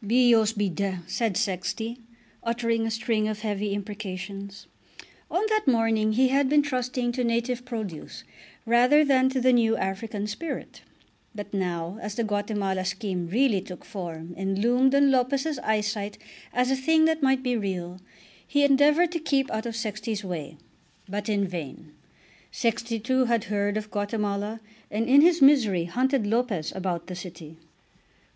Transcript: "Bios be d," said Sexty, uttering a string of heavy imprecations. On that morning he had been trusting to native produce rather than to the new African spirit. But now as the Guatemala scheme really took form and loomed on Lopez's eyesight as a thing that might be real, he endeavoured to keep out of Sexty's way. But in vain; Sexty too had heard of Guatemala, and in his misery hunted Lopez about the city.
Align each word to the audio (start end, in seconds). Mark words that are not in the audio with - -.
"Bios 0.00 0.52
be 0.52 0.68
d," 0.70 0.98
said 1.08 1.34
Sexty, 1.36 1.98
uttering 2.44 2.86
a 2.86 2.90
string 2.92 3.26
of 3.26 3.40
heavy 3.40 3.72
imprecations. 3.74 4.68
On 5.28 5.44
that 5.48 5.66
morning 5.66 6.12
he 6.12 6.28
had 6.28 6.48
been 6.48 6.62
trusting 6.62 7.10
to 7.10 7.24
native 7.24 7.64
produce 7.64 8.22
rather 8.64 9.04
than 9.04 9.28
to 9.30 9.40
the 9.40 9.52
new 9.52 9.76
African 9.76 10.28
spirit. 10.28 10.82
But 11.34 11.52
now 11.52 11.98
as 12.00 12.14
the 12.14 12.22
Guatemala 12.22 12.84
scheme 12.84 13.26
really 13.26 13.60
took 13.60 13.84
form 13.84 14.34
and 14.36 14.60
loomed 14.60 14.94
on 14.94 15.10
Lopez's 15.10 15.58
eyesight 15.64 16.16
as 16.52 16.70
a 16.70 16.76
thing 16.76 17.04
that 17.06 17.20
might 17.20 17.42
be 17.42 17.56
real, 17.56 17.98
he 18.46 18.62
endeavoured 18.62 19.10
to 19.10 19.18
keep 19.18 19.50
out 19.50 19.66
of 19.66 19.74
Sexty's 19.74 20.22
way. 20.22 20.58
But 21.08 21.28
in 21.28 21.44
vain; 21.44 21.90
Sexty 22.52 23.00
too 23.02 23.24
had 23.24 23.42
heard 23.50 23.76
of 23.76 23.90
Guatemala, 23.90 24.60
and 24.92 25.08
in 25.08 25.22
his 25.22 25.42
misery 25.42 25.86
hunted 25.86 26.24
Lopez 26.24 26.70
about 26.76 27.08
the 27.08 27.16
city. 27.16 27.56